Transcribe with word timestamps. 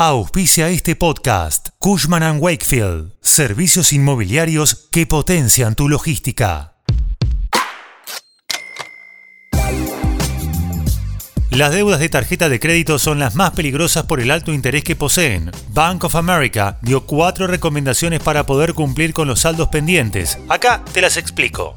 Auspicia 0.00 0.68
este 0.68 0.94
podcast 0.94 1.70
Cushman⁇ 1.80 2.22
Wakefield, 2.40 3.14
servicios 3.20 3.92
inmobiliarios 3.92 4.86
que 4.92 5.08
potencian 5.08 5.74
tu 5.74 5.88
logística. 5.88 6.74
Las 11.50 11.72
deudas 11.72 11.98
de 11.98 12.08
tarjeta 12.08 12.48
de 12.48 12.60
crédito 12.60 13.00
son 13.00 13.18
las 13.18 13.34
más 13.34 13.50
peligrosas 13.50 14.04
por 14.04 14.20
el 14.20 14.30
alto 14.30 14.52
interés 14.52 14.84
que 14.84 14.94
poseen. 14.94 15.50
Bank 15.70 16.04
of 16.04 16.14
America 16.14 16.78
dio 16.80 17.04
cuatro 17.04 17.48
recomendaciones 17.48 18.20
para 18.20 18.46
poder 18.46 18.74
cumplir 18.74 19.12
con 19.12 19.26
los 19.26 19.40
saldos 19.40 19.66
pendientes. 19.66 20.38
Acá 20.48 20.84
te 20.92 21.00
las 21.00 21.16
explico. 21.16 21.76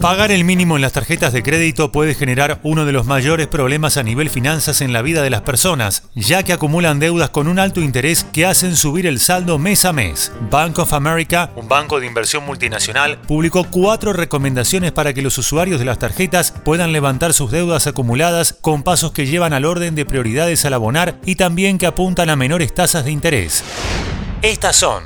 Pagar 0.00 0.30
el 0.30 0.44
mínimo 0.44 0.76
en 0.76 0.82
las 0.82 0.92
tarjetas 0.92 1.32
de 1.32 1.42
crédito 1.42 1.90
puede 1.90 2.14
generar 2.14 2.60
uno 2.62 2.84
de 2.84 2.92
los 2.92 3.06
mayores 3.06 3.48
problemas 3.48 3.96
a 3.96 4.04
nivel 4.04 4.30
finanzas 4.30 4.80
en 4.80 4.92
la 4.92 5.02
vida 5.02 5.22
de 5.22 5.30
las 5.30 5.40
personas, 5.40 6.04
ya 6.14 6.44
que 6.44 6.52
acumulan 6.52 7.00
deudas 7.00 7.30
con 7.30 7.48
un 7.48 7.58
alto 7.58 7.80
interés 7.80 8.22
que 8.32 8.46
hacen 8.46 8.76
subir 8.76 9.08
el 9.08 9.18
saldo 9.18 9.58
mes 9.58 9.84
a 9.84 9.92
mes. 9.92 10.30
Bank 10.52 10.78
of 10.78 10.92
America, 10.92 11.50
un 11.56 11.66
banco 11.66 11.98
de 11.98 12.06
inversión 12.06 12.46
multinacional, 12.46 13.18
publicó 13.22 13.64
cuatro 13.64 14.12
recomendaciones 14.12 14.92
para 14.92 15.12
que 15.14 15.22
los 15.22 15.36
usuarios 15.36 15.80
de 15.80 15.86
las 15.86 15.98
tarjetas 15.98 16.54
puedan 16.64 16.92
levantar 16.92 17.32
sus 17.32 17.50
deudas 17.50 17.88
acumuladas 17.88 18.52
con 18.52 18.84
pasos 18.84 19.10
que 19.10 19.26
llevan 19.26 19.52
al 19.52 19.64
orden 19.64 19.96
de 19.96 20.06
prioridades 20.06 20.64
al 20.64 20.74
abonar 20.74 21.18
y 21.26 21.34
también 21.34 21.76
que 21.76 21.86
apuntan 21.86 22.30
a 22.30 22.36
menores 22.36 22.72
tasas 22.72 23.04
de 23.04 23.10
interés. 23.10 23.64
Estas 24.42 24.76
son 24.76 25.02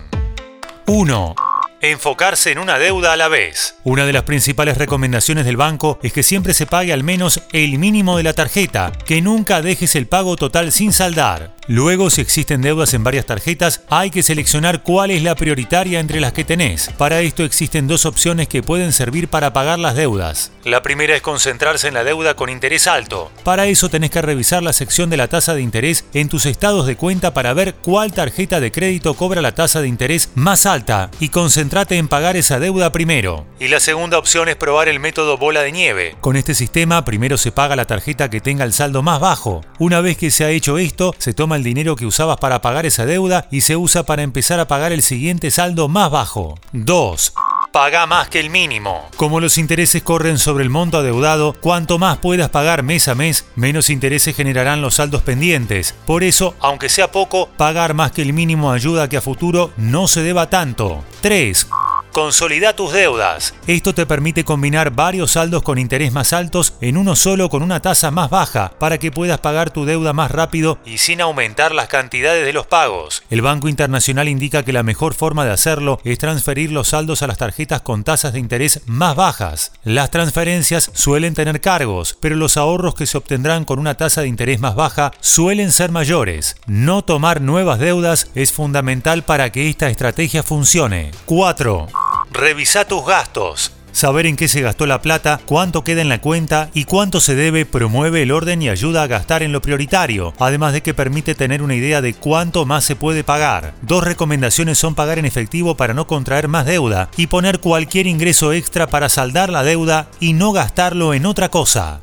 1 0.87 1.35
enfocarse 1.83 2.53
en 2.53 2.59
una 2.59 2.79
deuda 2.79 3.13
a 3.13 3.17
la 3.17 3.27
vez. 3.27 3.75
Una 3.83 4.07
de 4.07 4.13
las 4.13 4.23
principales 4.23 4.79
recomendaciones 4.79 5.45
del 5.45 5.57
banco 5.57 5.99
es 6.03 6.13
que 6.13 6.23
siempre 6.23 6.55
se 6.55 6.67
pague 6.67 6.93
al 6.93 7.03
menos 7.03 7.43
el 7.53 7.77
mínimo 7.79 8.17
de 8.17 8.23
la 8.23 8.35
tarjeta, 8.35 8.93
que 9.05 9.21
nunca 9.21 9.63
dejes 9.63 9.97
el 9.97 10.07
pago 10.07 10.37
total 10.37 10.71
sin 10.71 10.93
saldar. 10.93 11.51
Luego, 11.69 12.11
si 12.11 12.21
existen 12.21 12.61
deudas 12.61 12.93
en 12.93 13.05
varias 13.05 13.25
tarjetas, 13.25 13.83
hay 13.89 14.11
que 14.11 14.25
seleccionar 14.25 14.83
cuál 14.83 15.13
es 15.13 15.23
la 15.23 15.37
prioritaria 15.37 16.01
entre 16.01 16.21
las 16.21 16.33
que 16.33 16.43
tenés. 16.45 16.91
Para 16.99 17.21
esto 17.21 17.45
existen 17.45 17.87
dos 17.87 18.05
opciones 18.05 18.49
que 18.49 18.65
pueden 18.65 18.93
servir 18.93 19.29
para 19.29 19.53
pagar 19.53 19.79
las 19.79 19.95
deudas. 19.95 20.51
La 20.65 20.83
primera 20.83 21.15
es 21.15 21.23
concentrarse 21.23 21.87
en 21.87 21.95
la 21.95 22.03
deuda 22.03 22.35
con 22.35 22.51
interés 22.51 22.89
alto. 22.89 23.31
Para 23.45 23.67
eso 23.67 23.89
tenés 23.89 24.11
que 24.11 24.23
revisar 24.23 24.63
la 24.63 24.73
sección 24.73 25.09
de 25.09 25.17
la 25.17 25.29
tasa 25.29 25.55
de 25.55 25.63
interés 25.63 26.05
en 26.15 26.29
tus 26.29 26.47
estados 26.47 26.87
de 26.87 26.97
cuenta 26.97 27.33
para 27.33 27.55
ver 27.55 27.75
cuál 27.75 28.13
tarjeta 28.13 28.59
de 28.59 28.73
crédito 28.73 29.15
cobra 29.15 29.41
la 29.41 29.55
tasa 29.55 29.81
de 29.81 29.89
interés 29.89 30.31
más 30.35 30.67
alta 30.67 31.11
y 31.21 31.29
concentrate 31.29 31.97
en 31.97 32.09
pagar 32.09 32.37
esa 32.37 32.59
deuda 32.59 32.91
primero. 32.91 33.47
Y 33.61 33.69
la 33.69 33.79
segunda 33.79 34.19
opción 34.19 34.49
es 34.49 34.57
probar 34.57 34.89
el 34.89 34.99
método 34.99 35.39
bola 35.39 35.63
de 35.63 35.71
nieve. 35.71 36.17
Con 36.21 36.35
este 36.35 36.55
sistema, 36.55 37.05
primero 37.05 37.39
se 37.39 37.53
paga 37.53 37.77
la 37.77 37.85
tarjeta 37.85 38.31
que 38.31 38.41
tenga 38.41 38.65
el 38.65 38.73
saldo 38.73 39.03
más 39.03 39.21
bajo. 39.21 39.65
Una 39.79 40.01
vez 40.01 40.17
que 40.17 40.33
se 40.33 40.45
ha 40.45 40.51
hecho 40.51 40.79
esto, 40.79 41.15
se 41.19 41.35
el 41.57 41.65
dinero 41.65 41.97
que 41.97 42.07
usabas 42.07 42.39
para 42.39 42.63
pagar 42.63 42.87
esa 42.87 43.07
deuda 43.07 43.47
y 43.51 43.63
se 43.63 43.77
usa 43.77 44.05
para 44.05 44.23
empezar 44.23 44.61
a 44.61 44.69
pagar 44.69 44.93
el 44.93 45.03
siguiente 45.03 45.51
saldo 45.51 45.89
más 45.89 46.11
bajo. 46.11 46.59
2 46.73 47.33
paga 47.73 48.07
más 48.07 48.29
que 48.29 48.39
el 48.39 48.51
mínimo. 48.51 49.09
Como 49.17 49.41
los 49.41 49.59
intereses 49.59 50.03
corren 50.03 50.39
sobre 50.39 50.63
el 50.63 50.71
monto 50.71 50.99
adeudado, 50.99 51.55
cuanto 51.55 51.99
más 51.99 52.19
puedas 52.19 52.51
pagar 52.51 52.83
mes 52.83 53.09
a 53.09 53.15
mes, 53.15 53.47
menos 53.57 53.91
intereses 53.91 54.37
generarán 54.37 54.83
los 54.83 54.97
saldos 54.97 55.23
pendientes. 55.23 55.95
Por 56.07 56.23
eso, 56.23 56.55
aunque 56.61 56.91
sea 56.91 57.11
poco, 57.11 57.49
pagar 57.57 57.95
más 57.95 58.13
que 58.13 58.23
el 58.23 58.35
mínimo 58.35 58.71
ayuda 58.71 59.05
a 59.05 59.09
que 59.09 59.17
a 59.17 59.23
futuro 59.23 59.73
no 59.79 60.07
se 60.07 60.23
deba 60.23 60.51
tanto. 60.51 61.03
3. 61.23 61.67
Consolida 62.13 62.77
tus 62.77 62.93
deudas. 62.93 63.55
Esto 63.67 63.95
te 63.95 64.05
permite 64.05 64.45
combinar 64.45 64.91
varios 64.91 65.31
saldos 65.31 65.63
con 65.63 65.79
interés 65.79 66.13
más 66.13 66.35
altos 66.35 66.75
en 66.83 66.99
uno 66.99 67.17
solo 67.17 67.49
con 67.49 67.63
una 67.63 67.81
tasa 67.81 68.11
más 68.11 68.29
baja 68.29 68.73
para 68.79 68.99
que 68.99 69.11
puedas 69.11 69.41
pagar 69.41 69.71
tu 69.71 69.87
deuda 69.87 70.13
más 70.13 70.31
rápido 70.31 70.79
y 70.85 70.99
sin 70.99 71.23
aumentar 71.23 71.75
las 71.75 71.89
cantidades 71.89 72.45
de 72.45 72.53
los 72.53 72.67
pagos. 72.67 73.23
El 73.31 73.41
Banco 73.41 73.67
Internacional 73.67 74.29
indica 74.29 74.63
que 74.63 74.75
la 74.75 74.83
mejor 74.83 75.15
forma 75.15 75.47
de 75.47 75.53
hacerlo 75.53 76.01
es 76.05 76.19
transferir 76.19 76.71
los 76.71 76.89
saldos 76.89 77.23
a 77.23 77.27
las 77.27 77.39
tarjetas 77.39 77.81
con 77.81 78.05
tasas 78.05 78.35
de 78.35 78.41
interés 78.41 78.83
más 78.85 79.17
bajas. 79.17 79.73
Las 79.83 80.11
transferencias 80.11 80.91
suelen 80.93 81.33
tener 81.33 81.63
cargos, 81.63 82.19
pero 82.21 82.37
los 82.37 82.59
ahorros 82.59 82.95
que 82.95 83.07
se 83.07 83.17
obtendrán 83.17 83.65
con 83.65 83.79
una 83.79 83.95
tasa 83.95 84.21
de 84.21 84.29
interés 84.29 84.61
más 84.61 84.75
baja 84.75 85.13
suelen 85.21 85.73
ser 85.73 85.91
mayores. 85.91 86.57
No 86.67 87.03
tomar 87.03 87.41
nuevas 87.41 87.79
deudas 87.79 88.29
es 88.35 88.53
fundamental 88.53 89.23
para 89.23 89.51
que 89.51 89.71
esta 89.71 89.89
estrategia 89.89 90.43
funcione. 90.43 91.11
4. 91.25 92.02
Revisa 92.33 92.87
tus 92.87 93.05
gastos. 93.05 93.73
Saber 93.93 94.25
en 94.25 94.37
qué 94.37 94.49
se 94.49 94.63
gastó 94.63 94.87
la 94.87 95.03
plata, 95.03 95.39
cuánto 95.45 95.85
queda 95.85 96.01
en 96.01 96.09
la 96.09 96.23
cuenta 96.23 96.71
y 96.73 96.85
cuánto 96.85 97.21
se 97.21 97.35
debe 97.35 97.67
promueve 97.67 98.23
el 98.23 98.33
orden 98.33 98.63
y 98.63 98.71
ayuda 98.71 99.03
a 99.03 99.07
gastar 99.07 99.43
en 99.43 99.53
lo 99.53 99.61
prioritario, 99.61 100.33
además 100.39 100.73
de 100.73 100.81
que 100.81 100.95
permite 100.95 101.35
tener 101.35 101.63
una 101.63 101.75
idea 101.75 102.01
de 102.01 102.15
cuánto 102.15 102.65
más 102.65 102.85
se 102.85 102.97
puede 102.97 103.23
pagar. 103.23 103.75
Dos 103.83 104.03
recomendaciones 104.03 104.79
son 104.79 104.95
pagar 104.95 105.19
en 105.19 105.27
efectivo 105.27 105.77
para 105.77 105.93
no 105.93 106.07
contraer 106.07 106.49
más 106.49 106.65
deuda 106.65 107.11
y 107.19 107.27
poner 107.27 107.61
cualquier 107.61 108.07
ingreso 108.07 108.55
extra 108.55 108.87
para 108.87 109.11
saldar 109.11 109.51
la 109.51 109.63
deuda 109.63 110.09
y 110.19 110.33
no 110.33 110.53
gastarlo 110.53 111.13
en 111.13 111.27
otra 111.27 111.51
cosa. 111.51 112.01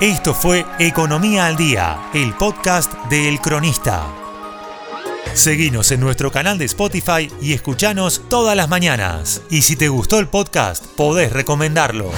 Esto 0.00 0.34
fue 0.34 0.66
Economía 0.80 1.46
al 1.46 1.56
Día, 1.56 2.10
el 2.12 2.34
podcast 2.34 2.92
de 3.08 3.28
El 3.28 3.40
Cronista. 3.40 4.27
Seguinos 5.34 5.92
en 5.92 6.00
nuestro 6.00 6.32
canal 6.32 6.58
de 6.58 6.64
Spotify 6.64 7.30
y 7.40 7.52
escuchanos 7.52 8.22
todas 8.28 8.56
las 8.56 8.68
mañanas. 8.68 9.42
Y 9.50 9.62
si 9.62 9.76
te 9.76 9.88
gustó 9.88 10.18
el 10.18 10.28
podcast, 10.28 10.84
podés 10.84 11.32
recomendarlo. 11.32 12.10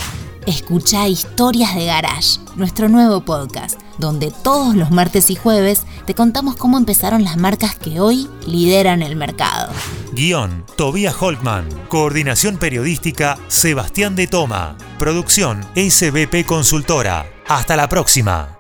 Escucha 0.47 1.07
Historias 1.07 1.75
de 1.75 1.85
Garage, 1.85 2.39
nuestro 2.57 2.89
nuevo 2.89 3.25
podcast, 3.25 3.79
donde 3.99 4.33
todos 4.43 4.75
los 4.75 4.91
martes 4.91 5.31
y 5.31 5.37
jueves 5.37 5.83
te 6.07 6.15
contamos 6.15 6.57
cómo 6.57 6.79
empezaron 6.79 7.25
las 7.25 7.37
marcas 7.37 7.77
que 7.77 8.01
hoy 8.01 8.29
lideran 8.47 9.03
el 9.03 9.17
mercado. 9.17 9.73
Guión, 10.13 10.65
Tobías 10.77 11.15
Holtman. 11.21 11.69
Coordinación 11.89 12.57
periodística, 12.57 13.39
Sebastián 13.49 14.17
de 14.17 14.27
Toma. 14.27 14.77
Producción, 14.99 15.65
SBP 15.75 16.47
Consultora. 16.47 17.27
Hasta 17.47 17.77
la 17.77 17.89
próxima. 17.89 18.60